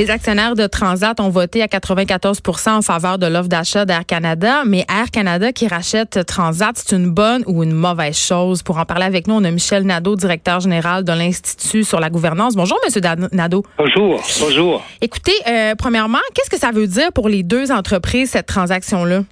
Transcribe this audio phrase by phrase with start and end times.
[0.00, 4.62] Les actionnaires de Transat ont voté à 94 en faveur de l'offre d'achat d'Air Canada,
[4.64, 8.62] mais Air Canada qui rachète Transat, c'est une bonne ou une mauvaise chose?
[8.62, 12.08] Pour en parler avec nous, on a Michel Nadeau, directeur général de l'Institut sur la
[12.08, 12.56] gouvernance.
[12.56, 13.02] Bonjour, Monsieur
[13.32, 13.62] Nadeau.
[13.76, 14.82] Bonjour, bonjour.
[15.02, 19.24] Écoutez, euh, premièrement, qu'est-ce que ça veut dire pour les deux entreprises, cette transaction-là?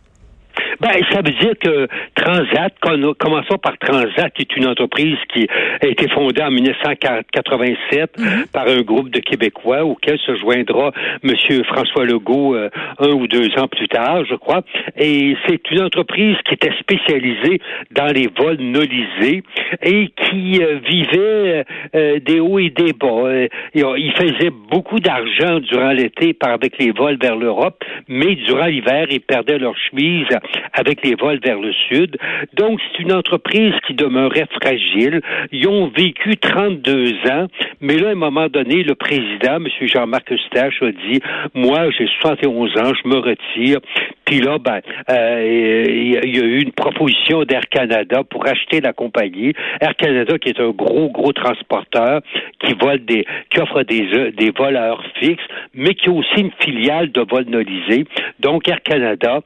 [0.80, 2.72] Ben, ça veut dire que Transat,
[3.18, 5.48] commençons par Transat, qui est une entreprise qui
[5.82, 8.46] a été fondée en 1987 mhm.
[8.52, 10.92] par un groupe de Québécois auquel se joindra
[11.24, 11.34] M.
[11.64, 14.62] François Legault euh, un ou deux ans plus tard, je crois.
[14.96, 17.60] Et c'est une entreprise qui était spécialisée
[17.90, 19.42] dans les vols nolisés
[19.82, 21.64] et qui euh, vivait
[21.94, 23.46] euh, des hauts et des bas.
[23.74, 29.20] il faisait beaucoup d'argent durant l'été avec les vols vers l'Europe, mais durant l'hiver, ils
[29.20, 30.26] perdaient leur chemise
[30.72, 32.16] avec les vols vers le sud.
[32.54, 35.20] Donc, c'est une entreprise qui demeurait fragile.
[35.52, 37.46] Ils ont vécu 32 ans,
[37.80, 39.66] mais là, à un moment donné, le président, M.
[39.80, 41.20] Jean-Marc Eustache, a dit,
[41.54, 43.78] moi, j'ai 71 ans, je me retire.
[44.24, 48.92] Puis là, ben, euh, il y a eu une proposition d'Air Canada pour acheter la
[48.92, 49.54] compagnie.
[49.80, 52.20] Air Canada, qui est un gros, gros transporteur,
[52.60, 56.12] qui vole des, qui offre des, euh, des vols à heure fixe, mais qui a
[56.12, 58.04] aussi une filiale de vol nolisé.
[58.40, 59.40] Donc, Air Canada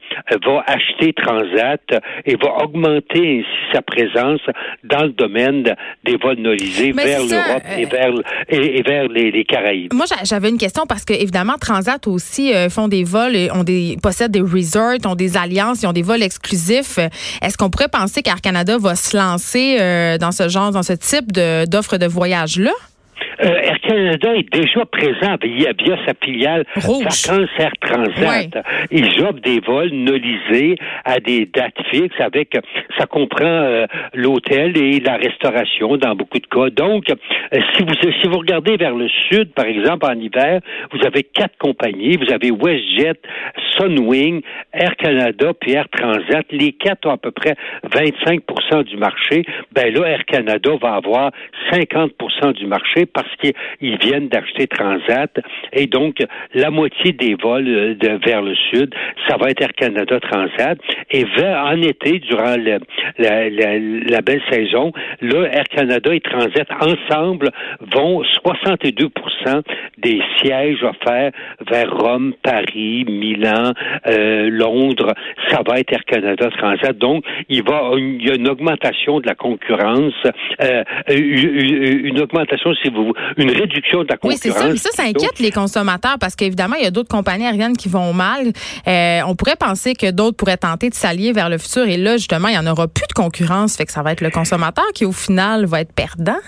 [0.45, 1.81] va acheter Transat
[2.25, 4.41] et va augmenter ainsi sa présence
[4.83, 5.63] dans le domaine
[6.03, 8.11] des vols nolisés vers l'Europe et vers,
[8.49, 9.93] et, vers les, Caraïbes.
[9.93, 13.97] Moi, j'avais une question parce que, évidemment, Transat aussi font des vols, et ont des,
[14.01, 16.99] possèdent des resorts ont des alliances, ils ont des vols exclusifs.
[17.41, 20.93] Est-ce qu'on pourrait penser qu'Air Canada va se lancer euh, dans ce genre, dans ce
[20.93, 22.71] type d'offre de voyage-là?
[23.41, 28.63] Euh, Air Canada est déjà présent via, via sa filiale Vacances Air Transat.
[28.91, 32.57] Ils offrent des vols nolisés à des dates fixes avec,
[32.97, 36.69] ça comprend euh, l'hôtel et la restauration dans beaucoup de cas.
[36.69, 40.59] Donc, euh, si vous si vous regardez vers le sud, par exemple, en hiver,
[40.91, 42.17] vous avez quatre compagnies.
[42.17, 43.19] Vous avez WestJet,
[43.77, 44.41] Sunwing,
[44.73, 46.45] Air Canada puis Air Transat.
[46.51, 47.55] Les quatre ont à peu près
[47.91, 49.45] 25% du marché.
[49.71, 51.31] Ben là, Air Canada va avoir
[51.71, 55.31] 50% du marché parce qu'ils viennent d'acheter Transat.
[55.71, 56.17] Et donc
[56.53, 58.93] la moitié des vols euh, vers le sud,
[59.27, 60.77] ça va être Air Canada Transat.
[61.11, 62.55] Et vers, en été, durant
[63.17, 64.91] la, belle saison,
[65.21, 67.51] là, Air Canada et Transat ensemble
[67.93, 69.61] vont 62%
[69.97, 71.31] des sièges offerts
[71.69, 73.73] vers Rome, Paris, Milan,
[74.07, 75.13] euh, Londres,
[75.49, 76.97] ça va être Air Canada Transat.
[76.97, 80.13] Donc, il va il y a une augmentation de la concurrence,
[80.61, 84.43] euh, une augmentation, si vous une réduction de la concurrence.
[84.43, 84.67] Oui, c'est ça.
[84.67, 87.89] Mais ça, ça inquiète les consommateurs parce qu'évidemment, il y a d'autres compagnies aériennes qui
[87.89, 88.51] vont mal.
[88.87, 91.87] Euh, on pourrait penser que d'autres pourraient tenter de s'allier vers le futur.
[91.87, 93.75] Et là, justement, il n'y en aura plus de concurrence.
[93.75, 96.39] Fait que ça va être le consommateur qui, au final, va être perdant.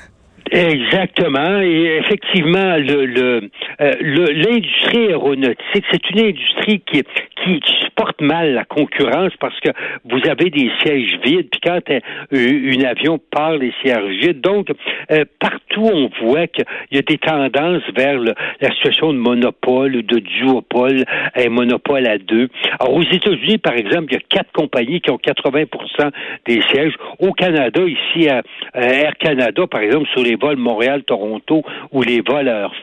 [0.51, 1.59] Exactement.
[1.61, 3.50] Et effectivement, le, le,
[3.81, 7.03] euh, l'industrie aéronautique, c'est une industrie qui,
[7.44, 9.69] qui, qui, supporte mal la concurrence parce que
[10.06, 14.41] vous avez des sièges vides, puis quand un, avion part, les sièges vides.
[14.41, 14.69] Donc,
[15.11, 20.01] euh, partout, on voit qu'il y a des tendances vers la situation de monopole ou
[20.03, 22.50] de duopole, un monopole à deux.
[22.79, 26.12] Alors, aux États-Unis, par exemple, il y a quatre compagnies qui ont 80%
[26.45, 26.94] des sièges.
[27.19, 28.44] Au Canada, ici, à,
[28.75, 32.75] Air Canada, par exemple, sur les vols Montréal-Toronto ou les vols à heure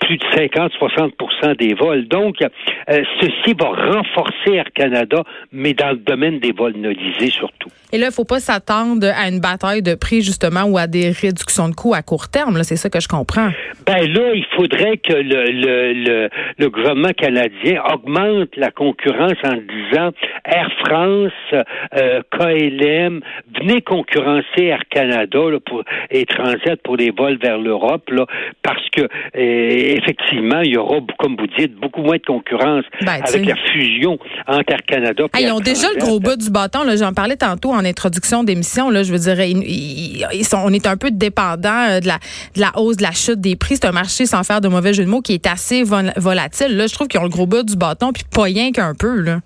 [0.00, 2.08] plus de 50-60% des vols.
[2.08, 5.22] Donc, euh, ceci va renforcer Air Canada,
[5.52, 7.70] mais dans le domaine des vols nolisés surtout.
[7.92, 10.86] Et là, il ne faut pas s'attendre à une bataille de prix, justement, ou à
[10.86, 12.62] des réductions de coûts à court terme.
[12.62, 13.50] C'est ça que je comprends.
[13.86, 20.10] Ben là, il faudrait que le, le, le, gouvernement canadien augmente la concurrence en disant
[20.44, 21.32] Air France,
[21.96, 23.20] euh, KLM,
[23.58, 28.26] venez concurrencer Air Canada pour, et Transat pour les vols vers l'Europe, là,
[28.62, 29.02] parce que
[29.34, 34.18] effectivement, il y aura, comme vous dites, beaucoup moins de concurrence ben, avec la fusion
[34.46, 36.80] entre Air Canada et Ils ont déjà le gros bout du bâton.
[36.96, 38.90] J'en parlais tantôt en introduction d'émission.
[38.90, 42.18] Je veux dire, ils, sont, on est un peu dépendant euh, de la,
[42.54, 43.76] de la hausse, de la chute des prix.
[43.76, 46.76] C'est un marché, sans faire de mauvais jeu de mots, qui est assez volatile.
[46.76, 49.20] Là, je trouve qu'ils ont le gros bout du bâton, puis pas rien qu'un peu.
[49.20, 49.40] Là.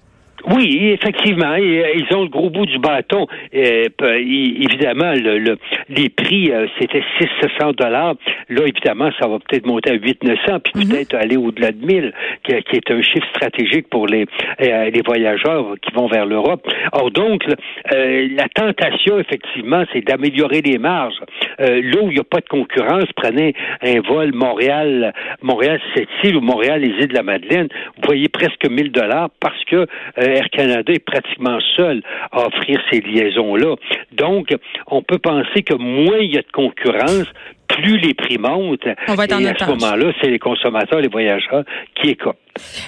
[0.46, 3.26] Oui, effectivement, euh, ils ont le gros bout du bâton.
[3.54, 5.56] Euh, évidemment, le,
[5.88, 8.14] les prix, euh, c'était 600 dollars.
[8.50, 10.88] Là, évidemment, ça va peut-être monter à 8 900, puis mhm.
[10.90, 12.12] peut-être aller au-delà de 1000,
[12.44, 14.26] qui, est un chiffre stratégique pour les,
[14.58, 16.66] les voyageurs qui vont vers l'Europe.
[16.92, 17.44] Or, donc,
[17.90, 21.14] la tentation, effectivement, c'est d'améliorer les marges.
[21.58, 26.88] là où il n'y a pas de concurrence, prenez un vol Montréal, Montréal-Sept-Îles ou Montréal-les
[26.88, 29.86] îles de la Madeleine, vous voyez presque 1000 dollars parce que
[30.34, 32.02] Air Canada est pratiquement seul
[32.32, 33.76] à offrir ces liaisons-là.
[34.12, 34.54] Donc,
[34.88, 37.26] on peut penser que moins il y a de concurrence,
[37.68, 38.86] plus les prix montent.
[39.08, 41.64] On va être et à ce moment-là, c'est les consommateurs, les voyageurs
[41.94, 42.38] qui écopent.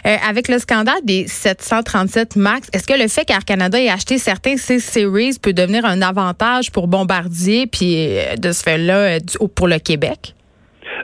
[0.06, 4.18] Euh, avec le scandale des 737 MAX, est-ce que le fait qu'Air Canada ait acheté
[4.18, 9.66] certains C-Series peut devenir un avantage pour Bombardier, puis euh, de ce fait-là, euh, pour
[9.66, 10.35] le Québec?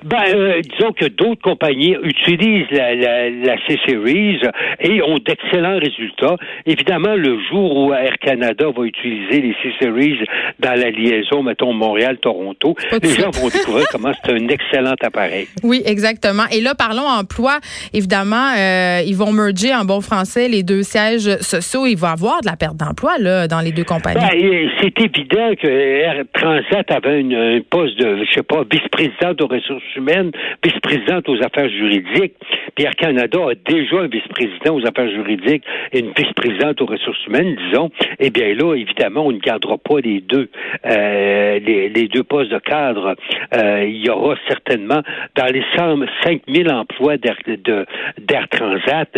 [0.05, 4.41] Ben, euh, disons que d'autres compagnies utilisent la, la, la C-Series
[4.81, 6.37] et ont d'excellents résultats.
[6.67, 10.19] Évidemment, le jour où Air Canada va utiliser les C-Series
[10.59, 15.47] dans la liaison, mettons, Montréal-Toronto, les gens vont découvrir comment c'est un excellent appareil.
[15.63, 16.43] Oui, exactement.
[16.53, 17.59] Et là, parlons emploi.
[17.95, 21.87] Évidemment, euh, ils vont merger en bon français les deux sièges sociaux.
[21.87, 24.21] Il va y avoir de la perte d'emploi là dans les deux compagnies.
[24.21, 29.35] Ben, c'est évident que Air Transat avait une, un poste de, je sais pas, vice-président
[29.35, 30.31] de ressources humaine,
[30.63, 32.35] vice-présidente aux affaires juridiques.
[32.75, 37.57] Pierre Canada a déjà un vice-président aux affaires juridiques et une vice-présidente aux ressources humaines,
[37.69, 37.91] disons.
[38.19, 40.49] Eh bien là, évidemment, on ne gardera pas les deux,
[40.87, 43.17] euh, les, deux postes de cadre.
[43.55, 45.03] Euh, il y aura certainement,
[45.35, 49.09] dans les 5 000 emplois d'Air Transat,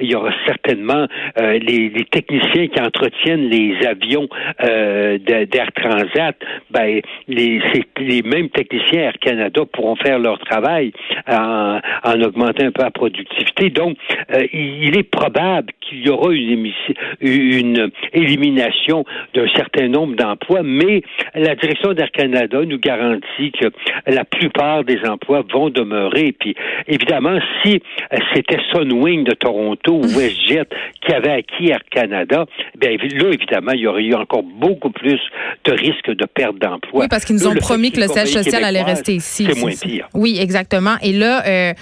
[0.00, 1.06] il y aura certainement
[1.38, 4.28] euh, les, techniciens qui entretiennent les avions
[4.60, 6.36] d'Air Transat.
[6.70, 7.60] Ben, les,
[7.98, 10.92] les mêmes techniciens Air Canada pourront faire leur travail
[11.28, 11.80] en,
[12.22, 13.70] augmentant un peu la productivité.
[13.70, 13.96] Donc,
[14.32, 16.72] euh, il est probable qu'il y aura une,
[17.20, 19.04] une élimination
[19.34, 21.02] d'un certain nombre d'emplois, mais
[21.34, 23.66] la direction d'Air Canada nous garantit que
[24.06, 26.34] la plupart des emplois vont demeurer.
[26.38, 26.54] Puis,
[26.88, 27.80] évidemment, si
[28.12, 30.66] euh, c'était Sunwing de Toronto ou WestJet
[31.00, 32.46] qui avait acquis Air Canada,
[32.78, 35.20] bien là, évidemment, il y aurait eu encore beaucoup plus
[35.64, 37.02] de risques de perte d'emploi.
[37.02, 39.46] Oui, parce qu'ils nous ont promis que le siège social allait rester ici.
[39.48, 40.08] C'est moins pire.
[40.14, 40.94] Oui, exactement.
[41.02, 41.72] Et là, euh,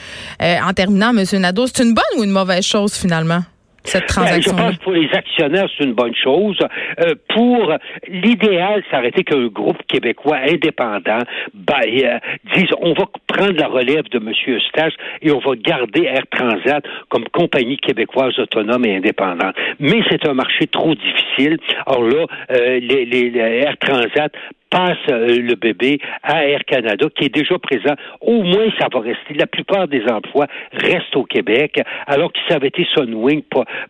[0.42, 1.24] euh, en terminant, M.
[1.40, 3.40] Nadeau, c'est une bonne ou une mauvaise chose finalement?
[3.84, 4.52] Cette transaction.
[4.54, 6.56] Ben, je pense que pour les actionnaires, c'est une bonne chose.
[7.00, 7.72] Euh, pour
[8.06, 11.18] l'idéal, ça aurait été qu'un groupe québécois indépendant
[11.52, 12.20] ben,
[12.54, 14.32] dise on va prendre la relève de M.
[14.46, 19.56] Eustache et on va garder Air Transat comme compagnie québécoise autonome et indépendante.
[19.80, 21.58] Mais c'est un marché trop difficile.
[21.84, 24.30] Alors là, les, les Air Transat
[24.72, 27.94] passe euh, le bébé à Air Canada, qui est déjà présent.
[28.20, 29.34] Au moins, ça va rester.
[29.34, 33.42] La plupart des emplois restent au Québec, alors que ça avait été Sunwing,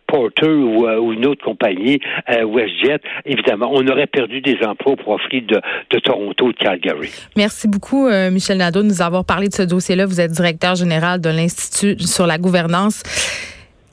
[0.05, 1.99] Porter ou, euh, ou une autre compagnie,
[2.29, 5.59] euh, WestJet, évidemment, on aurait perdu des emplois au profit de,
[5.89, 7.09] de Toronto de Calgary.
[7.37, 10.05] Merci beaucoup, Michel Nadeau, de nous avoir parlé de ce dossier-là.
[10.05, 13.03] Vous êtes directeur général de l'Institut sur la gouvernance.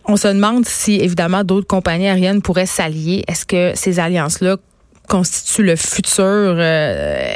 [0.07, 3.23] On se demande si, évidemment, d'autres compagnies aériennes pourraient s'allier.
[3.29, 4.57] Est-ce que ces alliances-là
[5.11, 7.35] constitue le futur euh,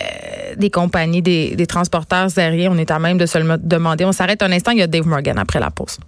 [0.57, 2.71] des compagnies, des, transporteurs aériens.
[2.73, 4.05] On est à même de se demander.
[4.05, 4.71] On s'arrête un instant.
[4.71, 5.99] Il y a Dave Morgan après la pause.